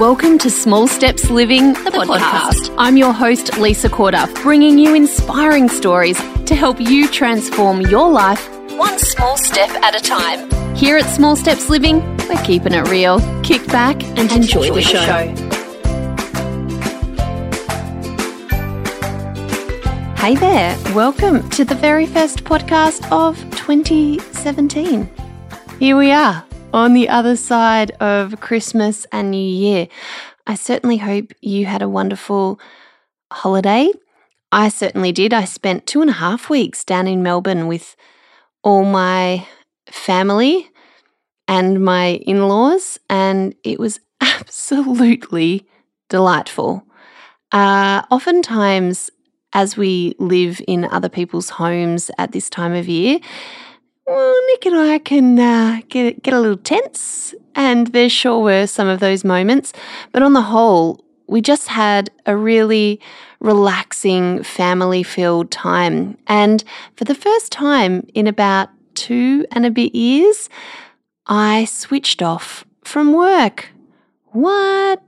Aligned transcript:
Welcome 0.00 0.38
to 0.38 0.48
Small 0.48 0.88
Steps 0.88 1.28
Living, 1.28 1.74
the, 1.74 1.90
podcast. 1.90 2.74
I'm 2.78 2.96
your 2.96 3.12
host, 3.12 3.58
Lisa 3.58 3.90
Corduff, 3.90 4.32
bringing 4.42 4.78
you 4.78 4.94
inspiring 4.94 5.68
stories 5.68 6.16
to 6.46 6.54
help 6.54 6.80
you 6.80 7.06
transform 7.06 7.82
your 7.82 8.10
life 8.10 8.48
one 8.78 8.98
small 8.98 9.36
step 9.36 9.68
at 9.82 9.94
a 9.94 10.02
time. 10.02 10.48
Here 10.74 10.96
at 10.96 11.04
Small 11.04 11.36
Steps 11.36 11.68
Living, 11.68 12.00
we're 12.30 12.42
keeping 12.44 12.72
it 12.72 12.88
real. 12.88 13.20
Kick 13.42 13.66
back 13.66 14.02
and, 14.16 14.32
enjoy, 14.32 14.62
enjoy, 14.62 14.74
the 14.76 14.80
show. 14.80 15.04
show. 15.04 15.34
Hey 20.16 20.34
there, 20.34 20.78
welcome 20.94 21.46
to 21.50 21.62
the 21.62 21.74
very 21.74 22.06
first 22.06 22.42
podcast 22.44 23.06
of 23.12 23.36
2017. 23.54 25.10
Here 25.78 25.96
we 25.98 26.10
are 26.10 26.46
on 26.72 26.92
the 26.92 27.08
other 27.08 27.36
side 27.36 27.90
of 28.00 28.40
Christmas 28.40 29.06
and 29.12 29.30
New 29.30 29.38
Year. 29.38 29.88
I 30.46 30.54
certainly 30.54 30.98
hope 30.98 31.32
you 31.40 31.66
had 31.66 31.82
a 31.82 31.88
wonderful 31.88 32.60
holiday. 33.32 33.90
I 34.52 34.68
certainly 34.68 35.12
did. 35.12 35.32
I 35.32 35.44
spent 35.44 35.86
two 35.86 36.00
and 36.00 36.10
a 36.10 36.14
half 36.14 36.48
weeks 36.48 36.84
down 36.84 37.06
in 37.06 37.22
Melbourne 37.22 37.66
with 37.66 37.96
all 38.62 38.84
my 38.84 39.46
family 39.86 40.70
and 41.48 41.84
my 41.84 42.20
in 42.26 42.46
laws, 42.48 42.98
and 43.08 43.54
it 43.64 43.78
was 43.78 44.00
absolutely 44.20 45.66
delightful. 46.08 46.84
Uh, 47.52 48.02
oftentimes, 48.10 49.10
as 49.52 49.76
we 49.76 50.14
live 50.18 50.60
in 50.68 50.84
other 50.84 51.08
people's 51.08 51.50
homes 51.50 52.10
at 52.18 52.30
this 52.30 52.48
time 52.48 52.74
of 52.74 52.88
year, 52.88 53.18
well, 54.10 54.46
Nick 54.48 54.66
and 54.66 54.76
I 54.76 54.98
can 54.98 55.38
uh, 55.38 55.80
get 55.88 56.22
get 56.22 56.34
a 56.34 56.40
little 56.40 56.56
tense, 56.56 57.32
and 57.54 57.86
there 57.88 58.08
sure 58.08 58.42
were 58.42 58.66
some 58.66 58.88
of 58.88 58.98
those 58.98 59.24
moments. 59.24 59.72
But 60.10 60.22
on 60.22 60.32
the 60.32 60.42
whole, 60.42 61.04
we 61.28 61.40
just 61.40 61.68
had 61.68 62.10
a 62.26 62.36
really 62.36 63.00
relaxing, 63.38 64.42
family 64.42 65.04
filled 65.04 65.52
time. 65.52 66.18
And 66.26 66.64
for 66.96 67.04
the 67.04 67.14
first 67.14 67.52
time 67.52 68.06
in 68.12 68.26
about 68.26 68.68
two 68.94 69.46
and 69.52 69.64
a 69.64 69.70
bit 69.70 69.94
years, 69.94 70.48
I 71.26 71.64
switched 71.66 72.20
off 72.20 72.64
from 72.82 73.12
work. 73.12 73.68
What? 74.32 75.02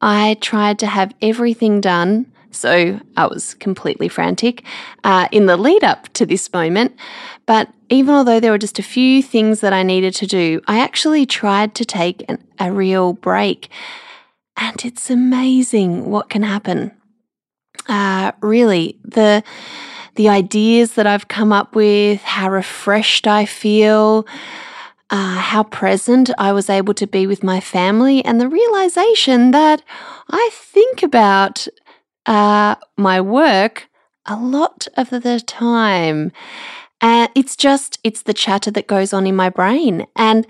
I 0.00 0.36
tried 0.40 0.78
to 0.80 0.86
have 0.86 1.14
everything 1.22 1.80
done. 1.80 2.29
So 2.50 3.00
I 3.16 3.26
was 3.26 3.54
completely 3.54 4.08
frantic 4.08 4.64
uh, 5.04 5.28
in 5.30 5.46
the 5.46 5.56
lead 5.56 5.84
up 5.84 6.08
to 6.14 6.26
this 6.26 6.52
moment. 6.52 6.96
But 7.46 7.68
even 7.88 8.14
although 8.14 8.40
there 8.40 8.52
were 8.52 8.58
just 8.58 8.78
a 8.78 8.82
few 8.84 9.22
things 9.22 9.60
that 9.60 9.72
I 9.72 9.82
needed 9.82 10.14
to 10.16 10.26
do, 10.26 10.60
I 10.66 10.80
actually 10.80 11.26
tried 11.26 11.74
to 11.76 11.84
take 11.84 12.24
an, 12.28 12.42
a 12.58 12.72
real 12.72 13.12
break. 13.12 13.68
And 14.56 14.84
it's 14.84 15.10
amazing 15.10 16.10
what 16.10 16.28
can 16.28 16.42
happen. 16.42 16.92
Uh, 17.88 18.32
really, 18.40 18.98
the 19.04 19.42
the 20.16 20.28
ideas 20.28 20.94
that 20.94 21.06
I've 21.06 21.28
come 21.28 21.52
up 21.52 21.74
with, 21.74 22.20
how 22.22 22.50
refreshed 22.50 23.26
I 23.26 23.46
feel, 23.46 24.26
uh, 25.08 25.38
how 25.38 25.62
present 25.62 26.30
I 26.36 26.52
was 26.52 26.68
able 26.68 26.94
to 26.94 27.06
be 27.06 27.26
with 27.26 27.42
my 27.42 27.60
family, 27.60 28.24
and 28.24 28.40
the 28.40 28.48
realization 28.48 29.52
that 29.52 29.82
I 30.30 30.50
think 30.52 31.02
about 31.02 31.66
uh, 32.26 32.76
my 32.96 33.20
work 33.20 33.88
a 34.26 34.36
lot 34.36 34.86
of 34.96 35.10
the 35.10 35.40
time. 35.40 36.32
And 37.00 37.30
it's 37.34 37.56
just, 37.56 37.98
it's 38.04 38.22
the 38.22 38.34
chatter 38.34 38.70
that 38.70 38.86
goes 38.86 39.12
on 39.12 39.26
in 39.26 39.34
my 39.34 39.48
brain. 39.48 40.06
And 40.16 40.46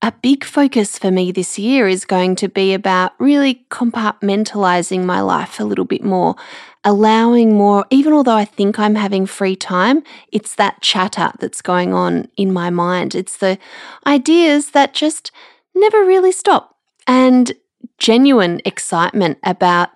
a 0.00 0.12
big 0.22 0.44
focus 0.44 0.98
for 0.98 1.10
me 1.10 1.30
this 1.30 1.58
year 1.58 1.86
is 1.86 2.04
going 2.04 2.34
to 2.36 2.48
be 2.48 2.74
about 2.74 3.12
really 3.20 3.64
compartmentalizing 3.70 5.04
my 5.04 5.20
life 5.20 5.60
a 5.60 5.64
little 5.64 5.84
bit 5.84 6.02
more, 6.02 6.34
allowing 6.82 7.54
more, 7.54 7.86
even 7.90 8.12
although 8.12 8.36
I 8.36 8.44
think 8.44 8.78
I'm 8.78 8.96
having 8.96 9.26
free 9.26 9.54
time, 9.54 10.02
it's 10.32 10.56
that 10.56 10.80
chatter 10.80 11.30
that's 11.38 11.62
going 11.62 11.94
on 11.94 12.28
in 12.36 12.52
my 12.52 12.68
mind. 12.70 13.14
It's 13.14 13.36
the 13.36 13.58
ideas 14.04 14.70
that 14.70 14.92
just 14.92 15.30
never 15.74 16.04
really 16.04 16.32
stop 16.32 16.76
and 17.06 17.52
genuine 17.98 18.60
excitement 18.64 19.38
about 19.44 19.90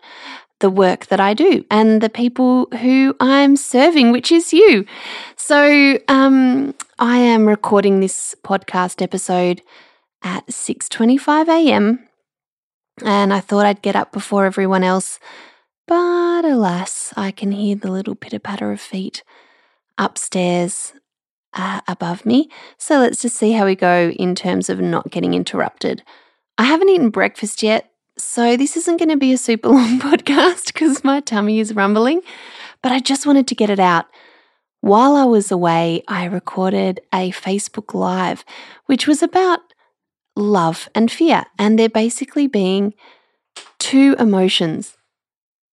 the 0.60 0.70
work 0.70 1.06
that 1.06 1.20
I 1.20 1.34
do 1.34 1.64
and 1.70 2.00
the 2.00 2.08
people 2.08 2.66
who 2.80 3.14
I'm 3.20 3.56
serving, 3.56 4.12
which 4.12 4.32
is 4.32 4.52
you. 4.52 4.86
So 5.36 5.98
um, 6.08 6.74
I 6.98 7.18
am 7.18 7.46
recording 7.46 8.00
this 8.00 8.34
podcast 8.42 9.02
episode 9.02 9.62
at 10.22 10.46
6:25 10.46 11.48
a.m. 11.48 12.08
and 13.04 13.32
I 13.32 13.40
thought 13.40 13.66
I'd 13.66 13.82
get 13.82 13.96
up 13.96 14.12
before 14.12 14.46
everyone 14.46 14.82
else, 14.82 15.18
but 15.86 16.44
alas, 16.44 17.12
I 17.16 17.30
can 17.30 17.52
hear 17.52 17.76
the 17.76 17.90
little 17.92 18.14
pitter 18.14 18.38
patter 18.40 18.72
of 18.72 18.80
feet 18.80 19.22
upstairs 19.98 20.92
uh, 21.54 21.80
above 21.88 22.26
me. 22.26 22.48
So 22.76 22.98
let's 22.98 23.22
just 23.22 23.36
see 23.36 23.52
how 23.52 23.64
we 23.64 23.74
go 23.74 24.10
in 24.10 24.34
terms 24.34 24.68
of 24.68 24.80
not 24.80 25.10
getting 25.10 25.34
interrupted. 25.34 26.02
I 26.58 26.64
haven't 26.64 26.88
eaten 26.88 27.10
breakfast 27.10 27.62
yet, 27.62 27.90
so, 28.18 28.56
this 28.56 28.76
isn't 28.76 28.96
going 28.96 29.10
to 29.10 29.16
be 29.16 29.32
a 29.32 29.38
super 29.38 29.68
long 29.76 29.98
podcast 30.00 30.66
because 30.66 31.04
my 31.04 31.20
tummy 31.20 31.60
is 31.60 31.74
rumbling, 31.74 32.22
but 32.82 32.92
I 32.92 33.00
just 33.00 33.26
wanted 33.26 33.46
to 33.48 33.54
get 33.54 33.70
it 33.70 33.80
out. 33.80 34.06
While 34.80 35.16
I 35.16 35.24
was 35.24 35.50
away, 35.50 36.02
I 36.08 36.24
recorded 36.24 37.00
a 37.12 37.30
Facebook 37.32 37.92
Live, 37.92 38.44
which 38.86 39.06
was 39.06 39.22
about 39.22 39.60
love 40.36 40.88
and 40.94 41.10
fear, 41.10 41.44
and 41.58 41.78
they're 41.78 41.88
basically 41.88 42.46
being 42.46 42.94
two 43.78 44.14
emotions. 44.18 44.96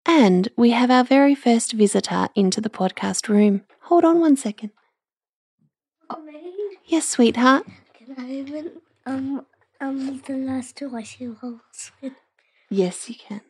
And 0.06 0.50
we 0.58 0.72
have 0.72 0.92
our 0.92 1.04
very 1.04 1.36
first 1.36 1.74
visitor 1.74 2.28
into 2.36 2.60
the 2.60 2.70
podcast 2.70 3.30
room. 3.30 3.62
Hold 3.84 4.04
on 4.04 4.20
one 4.20 4.36
second. 4.36 4.72
Oh, 6.10 6.26
yes, 6.86 7.08
sweetheart. 7.08 7.66
Can 7.94 8.16
I 8.18 8.52
have 8.52 8.72
um 9.06 9.46
um 9.80 10.22
the 10.26 10.36
last 10.36 10.76
two 10.78 10.96
ice 10.96 11.18
rolls 11.22 11.92
with 12.02 12.14
Yes, 12.74 13.08
you 13.08 13.14
can. 13.14 13.42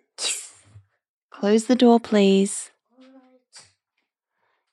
Close 1.32 1.68
the 1.68 1.78
door, 1.78 1.98
please. 1.98 2.72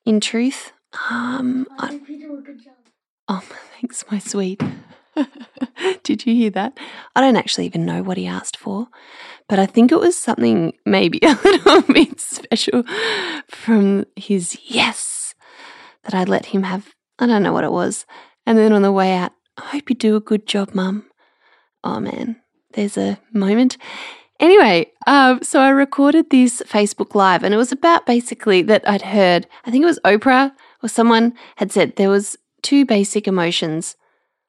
In 0.05 0.19
truth, 0.19 0.73
um, 1.09 1.69
I, 1.79 2.01
oh, 3.29 3.45
thanks, 3.81 4.05
my 4.11 4.19
sweet. 4.19 4.61
Did 6.03 6.27
you 6.27 6.35
hear 6.35 6.51
that? 6.51 6.77
I 7.15 7.21
don't 7.21 7.37
actually 7.37 7.67
even 7.67 7.87
know 7.87 8.03
what 8.03 8.17
he 8.17 8.27
asked 8.27 8.57
for, 8.57 8.89
but 9.49 9.61
I 9.61 9.67
think 9.67 9.93
it 9.93 10.01
was 10.01 10.19
something 10.19 10.73
maybe 10.85 11.21
a 11.23 11.39
little 11.45 11.83
bit 11.83 12.21
special 12.21 12.83
from 13.47 14.05
his 14.17 14.59
yes 14.65 15.37
that 16.03 16.15
I'd 16.15 16.29
let 16.29 16.47
him 16.47 16.65
have. 16.65 16.89
I 17.21 17.29
don't 17.29 17.45
know 17.45 17.53
what 17.53 17.63
it 17.63 17.71
was. 17.71 18.05
And 18.47 18.59
then 18.59 18.73
on 18.73 18.83
the 18.83 18.91
way 18.91 19.13
out, 19.13 19.31
I 19.57 19.67
hope 19.67 19.91
you 19.91 19.95
do 19.95 20.17
a 20.17 20.21
good 20.21 20.49
job, 20.49 20.75
Mum. 20.75 21.05
Oh 21.85 22.01
man, 22.01 22.41
there's 22.73 22.97
a 22.97 23.21
moment. 23.33 23.77
Anyway, 24.41 24.91
um, 25.07 25.43
so 25.43 25.61
I 25.61 25.69
recorded 25.69 26.31
this 26.31 26.63
Facebook 26.63 27.15
Live, 27.15 27.45
and 27.45 27.53
it 27.53 27.59
was 27.59 27.73
about 27.73 28.07
basically 28.07 28.63
that 28.63 28.89
I'd 28.89 29.03
heard, 29.03 29.47
I 29.67 29.71
think 29.71 29.83
it 29.83 29.87
was 29.87 30.01
Oprah 30.03 30.53
or 30.83 30.89
someone 30.89 31.35
had 31.57 31.71
said 31.71 31.97
there 31.97 32.09
was 32.09 32.39
two 32.63 32.87
basic 32.87 33.29
emotions, 33.29 33.97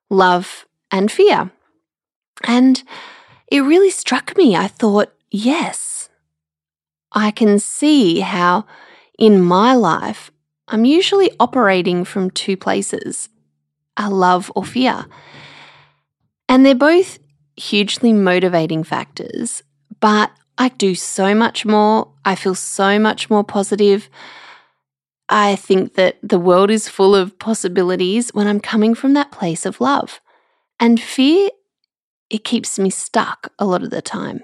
love 0.09 0.65
and 0.91 1.11
fear. 1.11 1.51
And 2.45 2.81
it 3.51 3.59
really 3.59 3.89
struck 3.89 4.37
me. 4.37 4.55
I 4.55 4.67
thought, 4.67 5.13
yes, 5.29 6.07
I 7.11 7.31
can 7.31 7.59
see 7.59 8.21
how 8.21 8.65
in 9.19 9.41
my 9.41 9.73
life 9.73 10.31
I'm 10.69 10.85
usually 10.85 11.31
operating 11.37 12.05
from 12.05 12.31
two 12.31 12.55
places 12.55 13.27
a 13.97 14.09
love 14.09 14.49
or 14.55 14.63
fear. 14.63 15.05
And 16.47 16.65
they're 16.65 16.75
both 16.75 17.19
hugely 17.57 18.13
motivating 18.13 18.85
factors 18.85 19.63
but 20.01 20.31
I 20.57 20.69
do 20.69 20.93
so 20.93 21.33
much 21.33 21.65
more. 21.65 22.11
I 22.25 22.35
feel 22.35 22.55
so 22.55 22.99
much 22.99 23.29
more 23.29 23.43
positive. 23.43 24.09
I 25.29 25.55
think 25.55 25.93
that 25.93 26.17
the 26.21 26.39
world 26.39 26.69
is 26.69 26.89
full 26.89 27.15
of 27.15 27.39
possibilities 27.39 28.33
when 28.33 28.47
I'm 28.47 28.59
coming 28.59 28.93
from 28.93 29.13
that 29.13 29.31
place 29.31 29.65
of 29.65 29.79
love. 29.79 30.19
And 30.79 30.99
fear, 30.99 31.49
it 32.29 32.43
keeps 32.43 32.77
me 32.77 32.89
stuck 32.89 33.53
a 33.57 33.65
lot 33.65 33.83
of 33.83 33.91
the 33.91 34.01
time. 34.01 34.43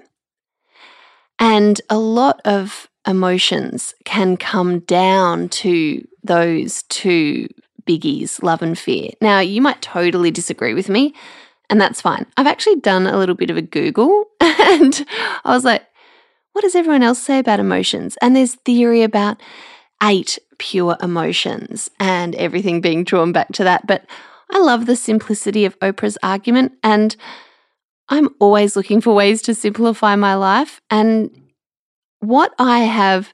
And 1.38 1.80
a 1.90 1.98
lot 1.98 2.40
of 2.44 2.88
emotions 3.06 3.94
can 4.04 4.36
come 4.36 4.80
down 4.80 5.48
to 5.50 6.06
those 6.22 6.84
two 6.84 7.48
biggies, 7.86 8.42
love 8.42 8.62
and 8.62 8.78
fear. 8.78 9.10
Now, 9.20 9.40
you 9.40 9.62
might 9.62 9.82
totally 9.82 10.30
disagree 10.30 10.74
with 10.74 10.88
me 10.88 11.14
and 11.70 11.80
that's 11.80 12.00
fine. 12.00 12.26
I've 12.36 12.46
actually 12.46 12.76
done 12.76 13.06
a 13.06 13.18
little 13.18 13.34
bit 13.34 13.50
of 13.50 13.56
a 13.56 13.62
Google 13.62 14.24
and 14.40 15.04
I 15.44 15.54
was 15.54 15.64
like, 15.64 15.84
what 16.52 16.62
does 16.62 16.74
everyone 16.74 17.02
else 17.02 17.22
say 17.22 17.38
about 17.38 17.60
emotions? 17.60 18.16
And 18.20 18.34
there's 18.34 18.54
theory 18.56 19.02
about 19.02 19.40
eight 20.02 20.38
pure 20.58 20.96
emotions 21.02 21.90
and 22.00 22.34
everything 22.34 22.80
being 22.80 23.04
drawn 23.04 23.32
back 23.32 23.52
to 23.52 23.64
that. 23.64 23.86
But 23.86 24.04
I 24.50 24.58
love 24.58 24.86
the 24.86 24.96
simplicity 24.96 25.64
of 25.64 25.78
Oprah's 25.80 26.18
argument. 26.22 26.72
And 26.82 27.14
I'm 28.08 28.30
always 28.40 28.74
looking 28.74 29.00
for 29.00 29.14
ways 29.14 29.42
to 29.42 29.54
simplify 29.54 30.16
my 30.16 30.34
life. 30.34 30.80
And 30.90 31.30
what 32.20 32.54
I 32.58 32.80
have 32.80 33.32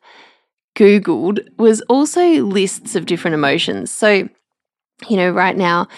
Googled 0.77 1.47
was 1.57 1.81
also 1.83 2.23
lists 2.43 2.97
of 2.97 3.07
different 3.07 3.35
emotions. 3.35 3.91
So, 3.91 4.29
you 5.09 5.17
know, 5.17 5.31
right 5.31 5.57
now, 5.57 5.89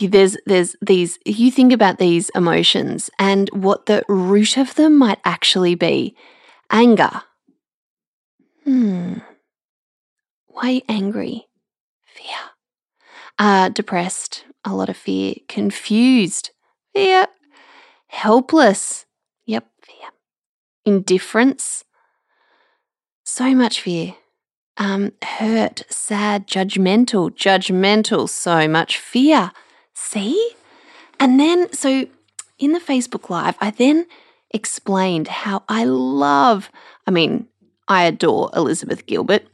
there's 0.00 0.36
there's 0.46 0.76
these 0.80 1.18
you 1.24 1.50
think 1.50 1.72
about 1.72 1.98
these 1.98 2.30
emotions 2.30 3.10
and 3.18 3.48
what 3.52 3.86
the 3.86 4.04
root 4.08 4.56
of 4.56 4.74
them 4.74 4.96
might 4.96 5.18
actually 5.24 5.74
be. 5.74 6.16
Anger. 6.70 7.22
Hmm. 8.64 9.18
Why 10.46 10.70
you 10.70 10.82
angry? 10.88 11.48
Fear. 12.06 12.36
Uh 13.38 13.68
depressed. 13.70 14.44
A 14.64 14.74
lot 14.74 14.88
of 14.88 14.96
fear. 14.96 15.34
Confused. 15.48 16.50
Fear. 16.94 17.26
Helpless. 18.08 19.06
Yep 19.46 19.66
fear. 19.82 20.10
Indifference. 20.84 21.84
So 23.24 23.54
much 23.54 23.80
fear. 23.80 24.14
Um, 24.76 25.12
hurt, 25.22 25.82
sad, 25.90 26.46
judgmental, 26.46 27.30
judgmental, 27.30 28.28
so 28.28 28.66
much 28.66 28.96
fear. 28.96 29.52
See? 30.02 30.52
And 31.18 31.38
then, 31.38 31.72
so 31.72 32.06
in 32.58 32.72
the 32.72 32.80
Facebook 32.80 33.28
Live, 33.28 33.56
I 33.60 33.70
then 33.70 34.06
explained 34.50 35.28
how 35.28 35.62
I 35.68 35.84
love, 35.84 36.70
I 37.06 37.10
mean, 37.10 37.46
I 37.86 38.04
adore 38.04 38.50
Elizabeth 38.56 39.06
Gilbert. 39.06 39.46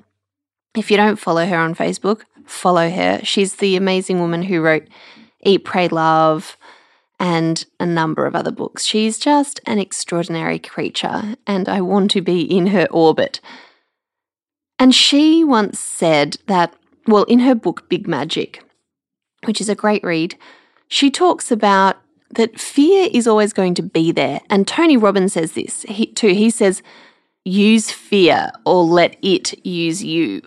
If 0.77 0.91
you 0.91 0.97
don't 0.97 1.19
follow 1.19 1.45
her 1.45 1.59
on 1.59 1.75
Facebook, 1.75 2.23
follow 2.47 2.89
her. 2.89 3.21
She's 3.25 3.57
the 3.57 3.77
amazing 3.77 4.21
woman 4.21 4.43
who 4.43 4.61
wrote 4.61 4.87
Eat, 5.43 5.65
Pray, 5.65 5.89
Love 5.89 6.57
and 7.19 7.65
a 7.81 7.87
number 7.87 8.27
of 8.27 8.37
other 8.37 8.53
books. 8.53 8.85
She's 8.85 9.19
just 9.19 9.61
an 9.67 9.79
extraordinary 9.79 10.59
creature, 10.59 11.35
and 11.47 11.69
I 11.69 11.81
want 11.81 12.11
to 12.13 12.21
be 12.21 12.43
in 12.43 12.69
her 12.69 12.87
orbit. 12.91 13.41
And 14.79 14.95
she 14.95 15.43
once 15.43 15.81
said 15.81 16.37
that, 16.47 16.75
well, 17.07 17.25
in 17.25 17.41
her 17.41 17.55
book, 17.55 17.89
Big 17.89 18.07
Magic, 18.07 18.63
which 19.47 19.61
is 19.61 19.69
a 19.69 19.75
great 19.75 20.05
read, 20.05 20.37
she 20.89 21.11
talks 21.11 21.51
about 21.51 21.97
that 22.31 22.59
fear 22.59 23.09
is 23.13 23.27
always 23.27 23.53
going 23.53 23.75
to 23.75 23.83
be 23.83 24.13
there. 24.13 24.41
And 24.51 24.67
Tony 24.67 24.97
Robbins 24.97 25.35
says 25.35 25.53
this 25.53 25.83
he, 25.83 26.07
too. 26.07 26.29
He 26.29 26.51
says, 26.51 26.83
use 27.45 27.91
fear 27.91 28.51
or 28.65 28.83
let 28.85 29.17
it 29.23 29.65
use 29.65 30.03
you. 30.05 30.43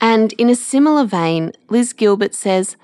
And 0.00 0.32
in 0.34 0.48
a 0.48 0.54
similar 0.54 1.04
vein, 1.04 1.52
Liz 1.68 1.92
Gilbert 1.92 2.34
says, 2.34 2.76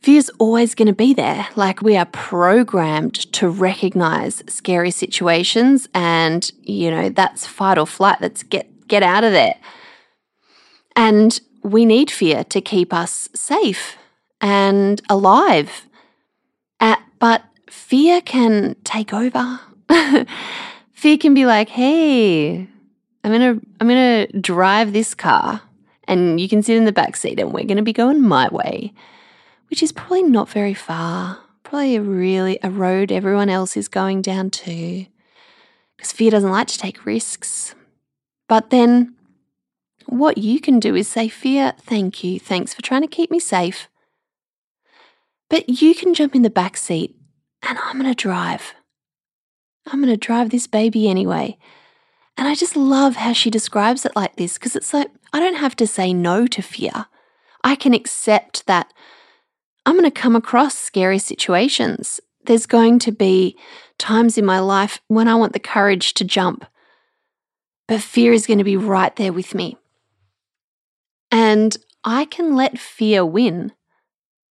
Fear's 0.00 0.28
always 0.38 0.74
going 0.74 0.86
to 0.86 0.92
be 0.92 1.14
there. 1.14 1.48
Like 1.56 1.80
we 1.80 1.96
are 1.96 2.04
programmed 2.04 3.14
to 3.32 3.48
recognize 3.48 4.42
scary 4.46 4.90
situations 4.90 5.88
and, 5.94 6.50
you 6.60 6.90
know, 6.90 7.08
that's 7.08 7.46
fight 7.46 7.78
or 7.78 7.86
flight. 7.86 8.18
That's 8.20 8.42
get 8.42 8.86
get 8.86 9.02
out 9.02 9.24
of 9.24 9.32
there. 9.32 9.54
And 10.94 11.40
we 11.62 11.86
need 11.86 12.10
fear 12.10 12.44
to 12.44 12.60
keep 12.60 12.92
us 12.92 13.30
safe 13.34 13.96
and 14.44 15.00
alive. 15.08 15.88
Uh, 16.78 16.96
but 17.18 17.42
fear 17.70 18.20
can 18.20 18.76
take 18.84 19.14
over. 19.14 19.58
fear 20.92 21.16
can 21.16 21.32
be 21.32 21.46
like, 21.46 21.70
hey, 21.70 22.68
I'm 23.24 23.32
gonna 23.32 23.58
I'm 23.80 23.88
gonna 23.88 24.26
drive 24.32 24.92
this 24.92 25.14
car 25.14 25.62
and 26.06 26.38
you 26.38 26.48
can 26.48 26.62
sit 26.62 26.76
in 26.76 26.84
the 26.84 26.92
back 26.92 27.16
seat 27.16 27.40
and 27.40 27.54
we're 27.54 27.64
gonna 27.64 27.82
be 27.82 27.94
going 27.94 28.20
my 28.20 28.48
way. 28.48 28.92
Which 29.70 29.82
is 29.82 29.92
probably 29.92 30.24
not 30.24 30.50
very 30.50 30.74
far. 30.74 31.38
Probably 31.62 31.96
a 31.96 32.02
really 32.02 32.58
a 32.62 32.70
road 32.70 33.10
everyone 33.10 33.48
else 33.48 33.78
is 33.78 33.88
going 33.88 34.20
down 34.20 34.50
to. 34.50 35.06
Because 35.96 36.12
fear 36.12 36.30
doesn't 36.30 36.50
like 36.50 36.66
to 36.68 36.78
take 36.78 37.06
risks. 37.06 37.74
But 38.46 38.68
then 38.68 39.14
what 40.04 40.36
you 40.36 40.60
can 40.60 40.80
do 40.80 40.94
is 40.94 41.08
say, 41.08 41.28
Fear, 41.28 41.72
thank 41.80 42.22
you. 42.22 42.38
Thanks 42.38 42.74
for 42.74 42.82
trying 42.82 43.00
to 43.00 43.08
keep 43.08 43.30
me 43.30 43.40
safe. 43.40 43.88
But 45.50 45.68
you 45.68 45.94
can 45.94 46.14
jump 46.14 46.34
in 46.34 46.42
the 46.42 46.50
back 46.50 46.76
seat 46.76 47.16
and 47.62 47.78
I'm 47.78 48.00
going 48.00 48.12
to 48.12 48.20
drive. 48.20 48.74
I'm 49.86 50.00
going 50.00 50.12
to 50.12 50.16
drive 50.16 50.50
this 50.50 50.66
baby 50.66 51.08
anyway. 51.08 51.58
And 52.36 52.48
I 52.48 52.54
just 52.54 52.76
love 52.76 53.16
how 53.16 53.32
she 53.32 53.50
describes 53.50 54.04
it 54.04 54.16
like 54.16 54.36
this 54.36 54.54
because 54.54 54.74
it's 54.74 54.92
like, 54.92 55.10
I 55.32 55.40
don't 55.40 55.56
have 55.56 55.76
to 55.76 55.86
say 55.86 56.12
no 56.12 56.46
to 56.46 56.62
fear. 56.62 57.06
I 57.62 57.76
can 57.76 57.94
accept 57.94 58.66
that 58.66 58.92
I'm 59.86 59.94
going 59.94 60.04
to 60.04 60.10
come 60.10 60.34
across 60.34 60.76
scary 60.76 61.18
situations. 61.18 62.20
There's 62.46 62.66
going 62.66 62.98
to 63.00 63.12
be 63.12 63.56
times 63.98 64.36
in 64.36 64.44
my 64.44 64.58
life 64.58 65.00
when 65.08 65.28
I 65.28 65.34
want 65.34 65.52
the 65.52 65.58
courage 65.58 66.14
to 66.14 66.24
jump, 66.24 66.64
but 67.86 68.00
fear 68.00 68.32
is 68.32 68.46
going 68.46 68.58
to 68.58 68.64
be 68.64 68.76
right 68.76 69.14
there 69.16 69.32
with 69.32 69.54
me. 69.54 69.76
And 71.30 71.76
I 72.02 72.26
can 72.26 72.54
let 72.54 72.78
fear 72.78 73.24
win, 73.24 73.72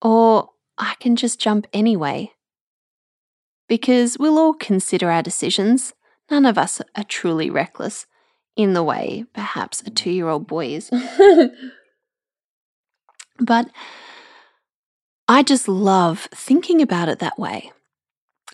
or 0.02 0.50
I 0.78 0.96
can 1.00 1.16
just 1.16 1.40
jump 1.40 1.68
anyway. 1.74 2.32
Because 3.68 4.18
we'll 4.18 4.38
all 4.38 4.54
consider 4.54 5.10
our 5.12 5.22
decisions. 5.22 5.94
None 6.30 6.46
of 6.46 6.58
us 6.58 6.82
are 6.96 7.04
truly 7.04 7.50
reckless 7.50 8.06
in 8.56 8.74
the 8.74 8.84
way 8.84 9.26
perhaps 9.34 9.82
a 9.86 9.90
two 9.90 10.12
year 10.12 10.28
old 10.28 10.48
boy 10.48 10.68
is. 10.68 10.90
but 13.40 13.70
I 15.28 15.44
just 15.44 15.68
love 15.68 16.28
thinking 16.34 16.82
about 16.82 17.10
it 17.10 17.20
that 17.20 17.38
way. 17.38 17.72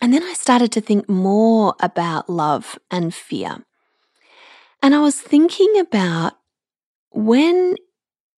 And 0.02 0.14
then 0.14 0.24
I 0.24 0.34
started 0.34 0.72
to 0.74 0.81
think 0.81 1.08
more 1.08 1.75
about 1.80 2.30
love 2.30 2.78
and 2.92 3.14
fear. 3.14 3.64
And 4.81 4.94
I 4.94 5.00
was 5.00 5.22
thinking 5.22 5.80
about 5.80 6.34
when, 7.12 7.75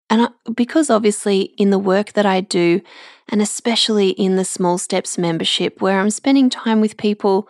and 0.10 0.24
I, 0.24 0.28
because 0.54 0.90
obviously 0.90 1.54
in 1.58 1.70
the 1.70 1.80
work 1.80 2.14
that 2.14 2.26
I 2.26 2.42
do, 2.42 2.82
and 3.30 3.42
especially 3.42 4.10
in 4.10 4.36
the 4.36 4.46
Small 4.46 4.78
Steps 4.78 5.18
membership, 5.18 5.82
where 5.82 6.00
I'm 6.00 6.12
spending 6.12 6.50
time 6.50 6.82
with 6.82 6.98
people 6.98 7.50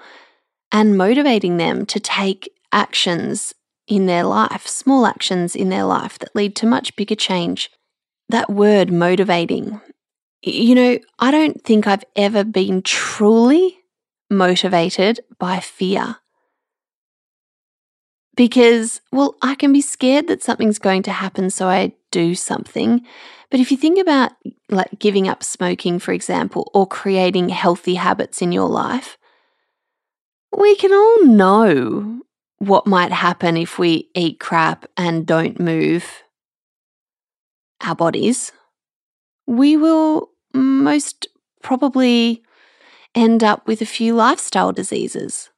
and 0.71 0.97
motivating 0.97 1.57
them 1.57 1.85
to 1.87 1.99
take 1.99 2.49
actions 2.71 3.53
in 3.87 4.05
their 4.05 4.23
life, 4.23 4.67
small 4.67 5.05
actions 5.05 5.55
in 5.55 5.69
their 5.69 5.83
life 5.83 6.17
that 6.19 6.35
lead 6.35 6.55
to 6.57 6.65
much 6.65 6.95
bigger 6.95 7.15
change. 7.15 7.69
That 8.29 8.49
word 8.49 8.91
motivating, 8.91 9.81
you 10.41 10.73
know, 10.73 10.99
I 11.19 11.31
don't 11.31 11.61
think 11.63 11.85
I've 11.85 12.03
ever 12.15 12.43
been 12.43 12.81
truly 12.81 13.77
motivated 14.29 15.19
by 15.37 15.59
fear 15.59 16.17
because, 18.35 19.01
well, 19.11 19.35
I 19.41 19.55
can 19.55 19.71
be 19.71 19.81
scared 19.81 20.27
that 20.27 20.43
something's 20.43 20.79
going 20.79 21.03
to 21.03 21.11
happen, 21.11 21.49
so 21.49 21.67
I 21.67 21.93
do 22.15 22.33
something. 22.33 23.05
But 23.51 23.59
if 23.59 23.71
you 23.71 23.77
think 23.77 23.99
about 23.99 24.31
like 24.69 24.97
giving 24.99 25.27
up 25.27 25.43
smoking, 25.43 25.99
for 25.99 26.13
example, 26.13 26.71
or 26.73 26.87
creating 26.87 27.49
healthy 27.49 27.95
habits 27.95 28.41
in 28.41 28.53
your 28.53 28.69
life, 28.69 29.17
we 30.57 30.75
can 30.77 30.93
all 30.93 31.25
know 31.25 32.21
what 32.59 32.87
might 32.87 33.11
happen 33.11 33.57
if 33.57 33.77
we 33.77 34.09
eat 34.15 34.39
crap 34.39 34.85
and 34.95 35.27
don't 35.27 35.59
move 35.59 36.23
our 37.81 37.95
bodies. 37.95 38.53
We 39.45 39.75
will 39.75 40.29
most 40.53 41.27
probably 41.61 42.41
end 43.13 43.43
up 43.43 43.67
with 43.67 43.81
a 43.81 43.85
few 43.85 44.15
lifestyle 44.15 44.71
diseases. 44.71 45.49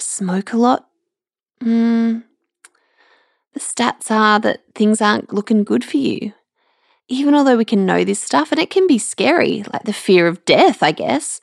Smoke 0.00 0.54
a 0.54 0.56
lot, 0.56 0.88
mm, 1.62 2.24
the 3.54 3.60
stats 3.60 4.10
are 4.10 4.38
that 4.40 4.62
things 4.74 5.00
aren't 5.00 5.32
looking 5.32 5.64
good 5.64 5.84
for 5.84 5.96
you. 5.96 6.32
Even 7.08 7.34
although 7.34 7.56
we 7.56 7.64
can 7.64 7.86
know 7.86 8.04
this 8.04 8.20
stuff, 8.20 8.50
and 8.50 8.60
it 8.60 8.70
can 8.70 8.86
be 8.86 8.98
scary, 8.98 9.62
like 9.72 9.84
the 9.84 9.92
fear 9.92 10.26
of 10.26 10.44
death, 10.44 10.82
I 10.82 10.92
guess, 10.92 11.40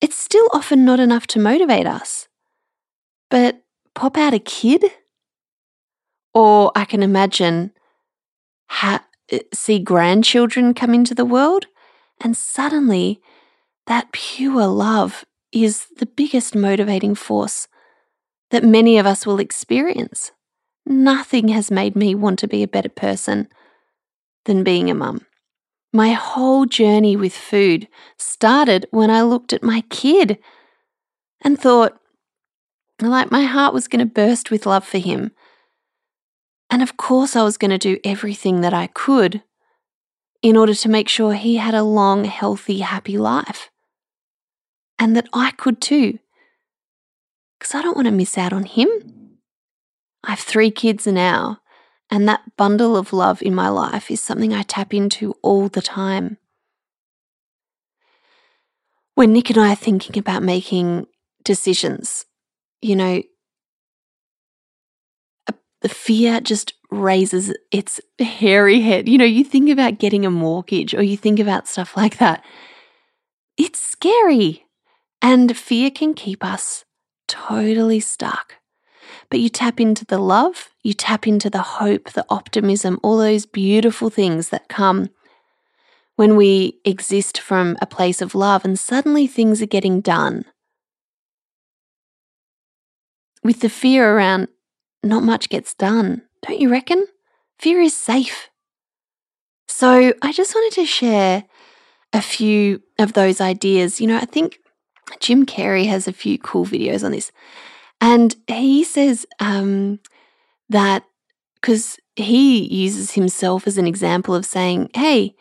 it's 0.00 0.16
still 0.16 0.48
often 0.52 0.84
not 0.84 1.00
enough 1.00 1.26
to 1.28 1.40
motivate 1.40 1.86
us. 1.86 2.28
But 3.30 3.62
pop 3.94 4.16
out 4.16 4.34
a 4.34 4.38
kid, 4.38 4.84
or 6.34 6.70
I 6.76 6.84
can 6.84 7.02
imagine 7.02 7.72
ha- 8.68 9.06
eh, 9.30 9.40
see 9.52 9.78
grandchildren 9.78 10.74
come 10.74 10.94
into 10.94 11.14
the 11.14 11.24
world, 11.24 11.66
and 12.20 12.36
suddenly 12.36 13.20
that 13.86 14.12
pure 14.12 14.66
love 14.66 15.24
is 15.50 15.86
the 15.96 16.06
biggest 16.06 16.54
motivating 16.54 17.14
force 17.14 17.68
that 18.50 18.62
many 18.62 18.98
of 18.98 19.06
us 19.06 19.26
will 19.26 19.40
experience. 19.40 20.32
Nothing 20.86 21.48
has 21.48 21.70
made 21.70 21.96
me 21.96 22.14
want 22.14 22.38
to 22.38 22.48
be 22.48 22.62
a 22.62 22.68
better 22.68 22.88
person 22.88 23.48
than 24.44 24.64
being 24.64 24.88
a 24.88 24.94
mum. 24.94 25.26
My 25.92 26.12
whole 26.12 26.66
journey 26.66 27.16
with 27.16 27.34
food 27.34 27.88
started 28.18 28.86
when 28.90 29.10
I 29.10 29.22
looked 29.22 29.52
at 29.52 29.62
my 29.62 29.82
kid 29.90 30.38
and 31.42 31.58
thought, 31.58 31.98
like, 33.00 33.30
my 33.30 33.42
heart 33.42 33.74
was 33.74 33.88
going 33.88 34.00
to 34.00 34.12
burst 34.12 34.50
with 34.50 34.66
love 34.66 34.86
for 34.86 34.98
him. 34.98 35.32
And 36.70 36.82
of 36.82 36.96
course, 36.96 37.36
I 37.36 37.42
was 37.42 37.58
going 37.58 37.70
to 37.70 37.78
do 37.78 37.98
everything 38.04 38.60
that 38.60 38.72
I 38.74 38.86
could 38.86 39.42
in 40.42 40.56
order 40.56 40.74
to 40.74 40.88
make 40.88 41.08
sure 41.08 41.34
he 41.34 41.56
had 41.56 41.74
a 41.74 41.82
long, 41.82 42.24
healthy, 42.24 42.78
happy 42.80 43.18
life. 43.18 43.70
and 44.98 45.16
that 45.16 45.28
I 45.32 45.50
could 45.52 45.80
too. 45.80 46.18
Because 47.58 47.74
I 47.74 47.82
don't 47.82 47.96
want 47.96 48.06
to 48.06 48.12
miss 48.12 48.38
out 48.38 48.52
on 48.52 48.64
him. 48.64 48.88
I 50.26 50.30
have 50.30 50.40
three 50.40 50.72
kids 50.72 51.06
now, 51.06 51.60
and 52.10 52.28
that 52.28 52.56
bundle 52.56 52.96
of 52.96 53.12
love 53.12 53.40
in 53.42 53.54
my 53.54 53.68
life 53.68 54.10
is 54.10 54.20
something 54.20 54.52
I 54.52 54.62
tap 54.62 54.92
into 54.92 55.34
all 55.40 55.68
the 55.68 55.80
time. 55.80 56.38
When 59.14 59.32
Nick 59.32 59.50
and 59.50 59.58
I 59.58 59.72
are 59.72 59.76
thinking 59.76 60.18
about 60.18 60.42
making 60.42 61.06
decisions, 61.44 62.26
you 62.82 62.96
know, 62.96 63.22
the 65.80 65.88
fear 65.88 66.40
just 66.40 66.74
raises 66.90 67.54
its 67.70 68.00
hairy 68.18 68.80
head. 68.80 69.08
You 69.08 69.18
know, 69.18 69.24
you 69.24 69.44
think 69.44 69.70
about 69.70 69.98
getting 69.98 70.26
a 70.26 70.30
mortgage 70.30 70.92
or 70.92 71.02
you 71.02 71.16
think 71.16 71.38
about 71.38 71.68
stuff 71.68 71.96
like 71.96 72.18
that. 72.18 72.44
It's 73.56 73.78
scary. 73.78 74.66
And 75.22 75.56
fear 75.56 75.90
can 75.90 76.14
keep 76.14 76.44
us 76.44 76.84
totally 77.28 78.00
stuck. 78.00 78.54
But 79.30 79.40
you 79.40 79.48
tap 79.48 79.80
into 79.80 80.04
the 80.04 80.18
love, 80.18 80.70
you 80.82 80.94
tap 80.94 81.26
into 81.26 81.50
the 81.50 81.62
hope, 81.62 82.12
the 82.12 82.24
optimism, 82.28 83.00
all 83.02 83.18
those 83.18 83.46
beautiful 83.46 84.10
things 84.10 84.50
that 84.50 84.68
come 84.68 85.10
when 86.14 86.36
we 86.36 86.78
exist 86.84 87.38
from 87.38 87.76
a 87.80 87.86
place 87.86 88.22
of 88.22 88.34
love, 88.34 88.64
and 88.64 88.78
suddenly 88.78 89.26
things 89.26 89.60
are 89.60 89.66
getting 89.66 90.00
done. 90.00 90.44
With 93.42 93.60
the 93.60 93.68
fear 93.68 94.16
around, 94.16 94.48
not 95.02 95.22
much 95.22 95.48
gets 95.50 95.74
done, 95.74 96.22
don't 96.42 96.60
you 96.60 96.70
reckon? 96.70 97.06
Fear 97.58 97.80
is 97.82 97.96
safe. 97.96 98.48
So 99.68 100.14
I 100.22 100.32
just 100.32 100.54
wanted 100.54 100.74
to 100.76 100.86
share 100.86 101.44
a 102.12 102.22
few 102.22 102.82
of 102.98 103.12
those 103.12 103.40
ideas. 103.40 104.00
You 104.00 104.06
know, 104.06 104.16
I 104.16 104.24
think 104.24 104.58
Jim 105.20 105.44
Carrey 105.44 105.86
has 105.86 106.08
a 106.08 106.12
few 106.12 106.38
cool 106.38 106.64
videos 106.64 107.04
on 107.04 107.12
this. 107.12 107.30
And 108.00 108.36
he 108.46 108.84
says 108.84 109.26
um, 109.40 110.00
that 110.68 111.04
because 111.54 111.98
he 112.14 112.62
uses 112.72 113.12
himself 113.12 113.66
as 113.66 113.78
an 113.78 113.86
example 113.86 114.34
of 114.34 114.46
saying, 114.46 114.90
hey, 114.94 115.34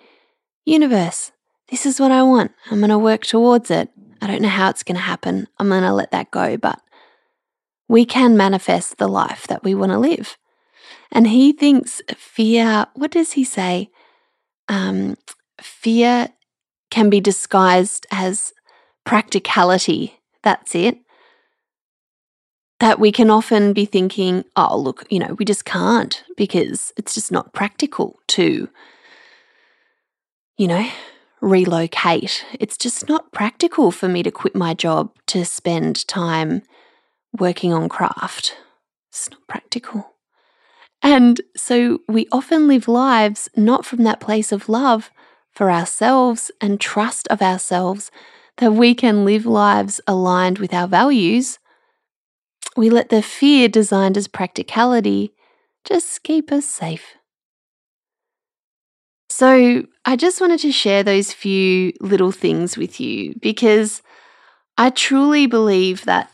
universe, 0.66 1.32
this 1.70 1.86
is 1.86 2.00
what 2.00 2.12
I 2.12 2.24
want. 2.24 2.52
I'm 2.72 2.80
going 2.80 2.90
to 2.90 2.98
work 2.98 3.26
towards 3.26 3.70
it. 3.72 3.90
I 4.22 4.28
don't 4.28 4.42
know 4.42 4.50
how 4.50 4.70
it's 4.70 4.84
going 4.84 4.96
to 4.96 5.02
happen. 5.02 5.48
I'm 5.60 5.70
going 5.70 5.84
to 5.84 5.94
let 5.94 6.12
that 6.12 6.32
go. 6.32 6.58
But 6.58 6.80
we 7.88 8.06
can 8.06 8.38
manifest 8.38 8.98
the 8.98 9.08
life 9.08 9.48
that 9.48 9.64
we 9.64 9.76
want 9.76 9.92
to 9.92 10.00
live. 10.00 10.38
And 11.12 11.28
he 11.28 11.52
thinks 11.52 12.02
fear, 12.16 12.88
what 12.96 13.12
does 13.12 13.34
he 13.34 13.44
say? 13.44 13.90
Um, 14.68 15.18
fear 15.62 16.30
can 16.90 17.10
be 17.10 17.20
disguised 17.20 18.08
as 18.12 18.54
practicality. 19.06 20.20
That's 20.44 20.74
it. 20.76 21.00
That 22.80 23.00
we 23.00 23.12
can 23.12 23.30
often 23.30 23.72
be 23.74 23.86
thinking, 23.86 24.44
oh, 24.56 24.78
look, 24.78 25.06
you 25.10 25.20
know, 25.20 25.36
we 25.40 25.46
just 25.46 25.64
can't 25.64 26.24
because 26.36 26.92
it's 26.98 27.14
just 27.14 27.32
not 27.32 27.54
practical 27.54 28.20
to, 28.28 28.70
you 30.58 30.68
know, 30.68 30.88
relocate. 31.42 32.46
It's 32.60 32.78
just 32.78 33.08
not 33.08 33.32
practical 33.32 33.92
for 33.92 34.10
me 34.10 34.24
to 34.24 34.32
quit 34.32 34.56
my 34.56 34.74
job 34.74 35.12
to 35.28 35.46
spend 35.46 36.06
time 36.08 36.64
working 37.38 37.72
on 37.72 37.88
craft. 37.88 38.58
It's 39.10 39.30
not 39.30 39.48
practical. 39.48 40.16
And 41.02 41.40
so 41.56 42.00
we 42.08 42.28
often 42.32 42.68
live 42.68 42.88
lives 42.88 43.48
not 43.56 43.86
from 43.86 44.04
that 44.04 44.20
place 44.20 44.52
of 44.52 44.68
love 44.68 45.12
for 45.52 45.70
ourselves 45.72 46.52
and 46.60 46.82
trust 46.82 47.28
of 47.30 47.42
ourselves 47.42 48.12
that 48.58 48.74
we 48.74 48.96
can 48.96 49.24
live 49.24 49.46
lives 49.46 50.02
aligned 50.08 50.60
with 50.60 50.74
our 50.74 50.88
values. 50.88 51.60
We 52.76 52.90
let 52.90 53.10
the 53.10 53.22
fear 53.22 53.68
designed 53.68 54.18
as 54.18 54.28
practicality 54.28 55.34
just 55.84 56.24
keep 56.24 56.52
us 56.52 56.66
safe. 56.66 57.16
So, 59.30 59.86
I 60.06 60.16
just 60.16 60.40
wanted 60.40 60.60
to 60.60 60.72
share 60.72 61.04
those 61.04 61.34
few 61.34 61.94
little 62.00 62.32
things 62.32 62.78
with 62.78 63.00
you 63.00 63.36
because 63.42 64.02
I 64.78 64.92
truly 64.92 65.48
believe 65.48 66.06
that 66.06 66.32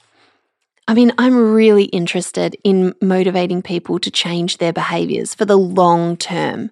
I 0.88 0.94
mean, 0.94 1.14
I'm 1.18 1.54
really 1.54 1.86
interested 1.86 2.58
in 2.64 2.94
motivating 3.02 3.62
people 3.62 3.98
to 4.00 4.12
change 4.12 4.58
their 4.58 4.74
behaviors 4.74 5.34
for 5.34 5.46
the 5.46 5.58
long 5.58 6.18
term. 6.18 6.72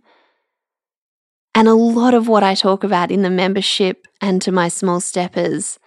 And 1.56 1.68
a 1.68 1.74
lot 1.74 2.14
of 2.14 2.28
what 2.28 2.44
I 2.44 2.54
talk 2.54 2.84
about 2.84 3.12
in 3.12 3.22
the 3.22 3.30
membership 3.30 4.08
and 4.20 4.42
to 4.42 4.52
my 4.52 4.68
small 4.68 5.00
steppers 5.00 5.80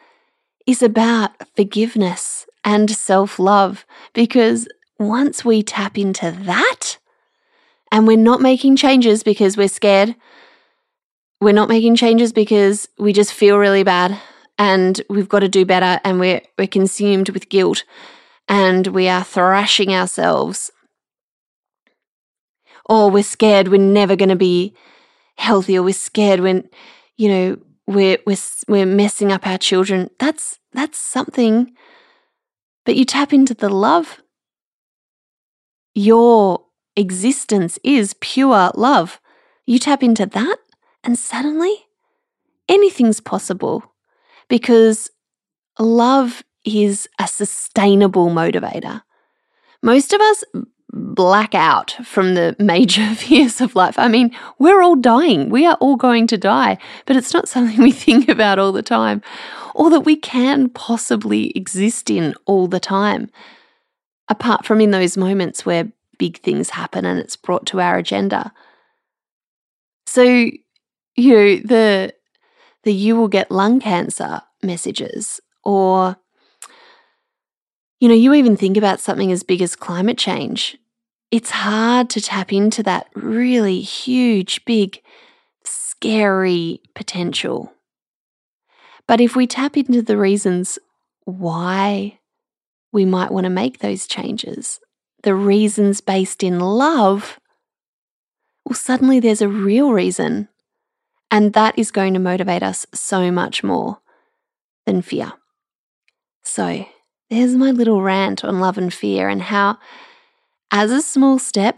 is 0.67 0.83
about 0.83 1.33
forgiveness 1.55 2.47
and 2.65 2.91
self 2.91 3.39
love. 3.39 3.85
Because 4.13 4.69
once 4.99 5.45
we 5.45 5.63
tap 5.63 5.99
into 5.99 6.31
that, 6.31 6.99
and 7.91 8.07
we're 8.07 8.17
not 8.17 8.41
making 8.41 8.77
changes 8.77 9.23
because 9.23 9.57
we're 9.57 9.69
scared, 9.69 10.17
we're 11.41 11.53
not 11.53 11.69
making 11.69 11.97
changes 11.97 12.33
because 12.33 12.89
we 12.99 13.13
just 13.13 13.33
feel 13.33 13.59
really 13.59 13.83
bad 13.83 14.19
and 14.59 15.03
we've 15.11 15.29
got 15.29 15.41
to 15.41 15.49
do 15.49 15.67
better 15.67 16.01
and 16.05 16.19
we're, 16.19 16.41
we're 16.59 16.67
consumed 16.67 17.29
with 17.31 17.49
guilt 17.49 17.85
and 18.49 18.87
we 18.89 19.09
are 19.09 19.25
thrashing 19.25 19.95
ourselves, 19.95 20.71
or 22.87 23.11
we're 23.11 23.23
scared 23.23 23.69
we're 23.69 23.79
never 23.79 24.17
going 24.17 24.29
to 24.29 24.37
be 24.37 24.75
healthy, 25.37 25.77
or 25.77 25.83
we're 25.83 25.93
scared 25.93 26.41
when, 26.41 26.69
you 27.17 27.29
know, 27.29 27.57
we're, 27.87 28.19
we're, 28.27 28.37
we're 28.69 28.87
messing 28.87 29.33
up 29.33 29.47
our 29.47 29.59
children, 29.59 30.11
that's, 30.19 30.59
that's 30.73 30.99
something. 30.99 31.73
But 32.85 32.97
you 32.97 33.05
tap 33.05 33.33
into 33.33 33.55
the 33.55 33.69
love. 33.69 34.23
Your 35.95 36.65
existence 36.97 37.79
is 37.85 38.15
pure 38.21 38.71
love. 38.75 39.21
You 39.67 39.79
tap 39.79 40.03
into 40.03 40.27
that, 40.27 40.57
and 41.05 41.19
suddenly 41.19 41.87
anything's 42.69 43.21
possible 43.21 43.95
because 44.49 45.11
love 45.79 46.43
is 46.65 47.09
a 47.19 47.27
sustainable 47.27 48.29
motivator. 48.29 49.03
Most 49.83 50.13
of 50.13 50.21
us 50.21 50.45
black 50.93 51.55
out 51.55 51.93
from 52.05 52.35
the 52.35 52.55
major 52.59 53.07
fears 53.15 53.61
of 53.61 53.75
life. 53.75 53.99
I 53.99 54.09
mean, 54.09 54.35
we're 54.59 54.83
all 54.83 54.97
dying. 54.97 55.49
We 55.49 55.67
are 55.67 55.77
all 55.81 55.97
going 55.97 56.27
to 56.29 56.39
die, 56.39 56.79
but 57.07 57.17
it's 57.17 57.33
not 57.33 57.49
something 57.49 57.81
we 57.83 57.93
think 57.93 58.29
about 58.29 58.59
all 58.59 58.73
the 58.73 58.83
time 58.83 59.23
or 59.75 59.91
that 59.91 60.01
we 60.01 60.17
can 60.17 60.69
possibly 60.69 61.51
exist 61.57 62.11
in 62.11 62.35
all 62.47 62.67
the 62.67 62.81
time. 62.81 63.31
Apart 64.29 64.65
from 64.65 64.81
in 64.81 64.91
those 64.91 65.17
moments 65.17 65.67
where 65.67 65.91
big 66.19 66.39
things 66.39 66.71
happen 66.71 67.05
and 67.05 67.19
it's 67.19 67.37
brought 67.37 67.67
to 67.67 67.81
our 67.81 67.97
agenda. 67.97 68.53
So, 70.07 70.23
you 70.23 70.57
know, 71.17 71.57
the 71.57 72.15
the 72.85 72.93
you 72.93 73.17
will 73.17 73.29
get 73.29 73.51
lung 73.51 73.81
cancer 73.81 74.43
messages 74.63 75.41
or 75.65 76.17
you 78.01 78.09
know, 78.09 78.15
you 78.15 78.35
even 78.35 78.57
think 78.57 78.77
about 78.77 79.01
something 79.01 79.31
as 79.31 79.45
big 79.45 79.63
as 79.63 79.77
climate 79.77 80.19
change. 80.19 80.77
It's 81.33 81.51
hard 81.51 82.11
to 82.11 82.21
tap 82.21 82.53
into 82.53 82.83
that 82.83 83.09
really 83.15 83.81
huge, 83.81 84.63
big, 84.67 85.01
scary 85.65 86.83
potential. 86.95 87.73
But 89.09 89.19
if 89.19 89.35
we 89.35 89.47
tap 89.47 89.79
into 89.79 90.03
the 90.03 90.19
reasons 90.19 90.79
why 91.25 92.19
we 92.93 93.07
might 93.07 93.31
want 93.31 93.45
to 93.45 93.51
make 93.51 93.79
those 93.79 94.07
changes, 94.07 94.79
the 95.23 95.35
reasons 95.35 96.03
based 96.03 96.43
in 96.43 96.61
love, 96.61 97.41
well, 98.67 98.77
suddenly 98.77 99.19
there's 99.19 99.41
a 99.41 99.49
real 99.49 99.93
reason. 99.93 100.49
And 101.31 101.55
that 101.55 101.79
is 101.79 101.91
going 101.91 102.13
to 102.13 102.21
motivate 102.21 102.63
us 102.63 102.87
so 102.93 103.31
much 103.33 103.65
more 103.65 104.01
than 104.85 105.01
fear. 105.01 105.33
So, 106.43 106.85
there's 107.31 107.57
my 107.57 107.71
little 107.71 108.03
rant 108.03 108.45
on 108.45 108.61
love 108.61 108.77
and 108.77 108.93
fear 108.93 109.31
and 109.31 109.41
how, 109.41 109.79
as 110.73 110.91
a 110.91 111.03
small 111.03 111.39
step, 111.39 111.77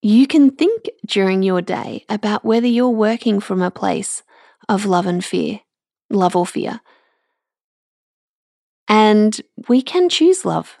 you 0.00 0.26
can 0.26 0.50
think 0.52 0.88
during 1.06 1.42
your 1.42 1.60
day 1.60 2.04
about 2.08 2.44
whether 2.44 2.66
you're 2.66 2.88
working 2.88 3.40
from 3.40 3.60
a 3.60 3.70
place 3.70 4.22
of 4.68 4.86
love 4.86 5.06
and 5.06 5.24
fear, 5.24 5.60
love 6.08 6.36
or 6.36 6.46
fear. 6.46 6.80
And 8.88 9.38
we 9.68 9.82
can 9.82 10.08
choose 10.08 10.44
love 10.44 10.76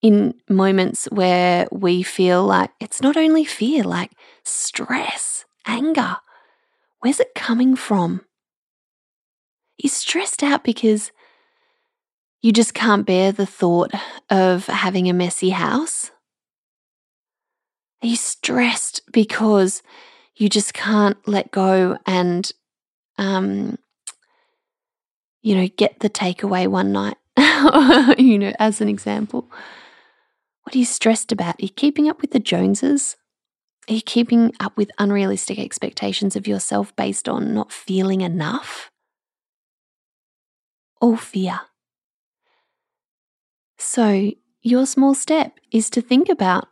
in 0.00 0.34
moments 0.48 1.06
where 1.06 1.66
we 1.72 2.02
feel 2.02 2.44
like 2.44 2.70
it's 2.80 3.02
not 3.02 3.16
only 3.16 3.44
fear, 3.44 3.82
like 3.82 4.12
stress, 4.44 5.44
anger. 5.66 6.16
Where's 7.00 7.20
it 7.20 7.34
coming 7.34 7.76
from? 7.76 8.24
You're 9.76 9.90
stressed 9.90 10.42
out 10.42 10.64
because 10.64 11.12
you 12.42 12.52
just 12.52 12.74
can't 12.74 13.06
bear 13.06 13.32
the 13.32 13.46
thought 13.46 13.90
of 14.30 14.66
having 14.66 15.08
a 15.08 15.12
messy 15.12 15.50
house? 15.50 16.10
Are 18.02 18.06
you 18.06 18.16
stressed 18.16 19.02
because 19.12 19.82
you 20.36 20.48
just 20.48 20.72
can't 20.72 21.16
let 21.26 21.50
go 21.50 21.98
and 22.06 22.50
um, 23.18 23.76
you 25.42 25.54
know, 25.54 25.68
get 25.76 26.00
the 26.00 26.10
takeaway 26.10 26.66
one 26.68 26.92
night, 26.92 27.16
you 28.18 28.38
know, 28.38 28.52
as 28.58 28.80
an 28.80 28.88
example. 28.88 29.50
What 30.62 30.74
are 30.74 30.78
you 30.78 30.84
stressed 30.84 31.32
about? 31.32 31.56
Are 31.56 31.64
you 31.64 31.70
keeping 31.70 32.08
up 32.08 32.20
with 32.20 32.32
the 32.32 32.40
Joneses? 32.40 33.16
Are 33.88 33.94
you 33.94 34.02
keeping 34.02 34.52
up 34.60 34.76
with 34.76 34.90
unrealistic 34.98 35.58
expectations 35.58 36.36
of 36.36 36.46
yourself 36.46 36.94
based 36.94 37.28
on 37.28 37.54
not 37.54 37.72
feeling 37.72 38.20
enough? 38.20 38.90
All 41.00 41.16
fear. 41.16 41.60
So, 43.78 44.32
your 44.60 44.86
small 44.86 45.14
step 45.14 45.58
is 45.70 45.88
to 45.90 46.00
think 46.00 46.28
about 46.28 46.68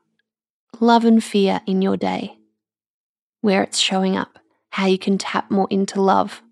love 0.80 1.04
and 1.04 1.22
fear 1.22 1.60
in 1.66 1.80
your 1.80 1.96
day, 1.96 2.36
where 3.40 3.62
it's 3.62 3.78
showing 3.78 4.16
up, 4.16 4.38
how 4.70 4.86
you 4.86 4.98
can 4.98 5.16
tap 5.16 5.50
more 5.50 5.68
into 5.70 6.02
love. 6.02 6.42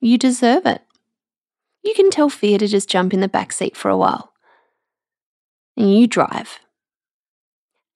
You 0.00 0.16
deserve 0.16 0.64
it. 0.64 0.82
You 1.82 1.92
can 1.94 2.10
tell 2.10 2.28
fear 2.28 2.58
to 2.58 2.66
just 2.66 2.88
jump 2.88 3.12
in 3.12 3.20
the 3.20 3.28
back 3.28 3.52
seat 3.52 3.76
for 3.76 3.90
a 3.90 3.96
while. 3.96 4.32
And 5.76 5.94
you 5.94 6.06
drive. 6.06 6.60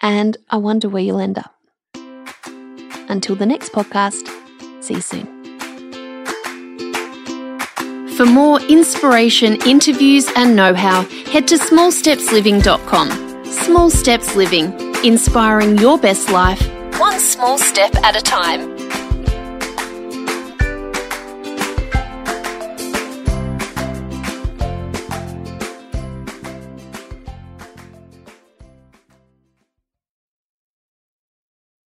And 0.00 0.36
I 0.50 0.56
wonder 0.56 0.88
where 0.88 1.02
you'll 1.02 1.20
end 1.20 1.38
up. 1.38 1.54
Until 3.08 3.36
the 3.36 3.46
next 3.46 3.72
podcast, 3.72 4.28
see 4.82 4.94
you 4.94 5.00
soon. 5.00 5.33
For 8.24 8.30
more 8.30 8.58
inspiration, 8.62 9.56
interviews, 9.66 10.26
and 10.34 10.56
know 10.56 10.72
how, 10.72 11.02
head 11.30 11.46
to 11.48 11.56
smallstepsliving.com. 11.56 13.44
Small 13.44 13.90
Steps 13.90 14.34
Living, 14.34 14.72
inspiring 15.04 15.76
your 15.76 15.98
best 15.98 16.30
life, 16.30 16.66
one 16.98 17.20
small 17.20 17.58
step 17.58 17.94
at 17.96 18.16
a 18.16 18.22
time. 18.22 18.73